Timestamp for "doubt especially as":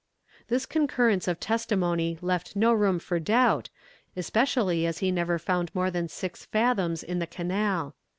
3.19-4.97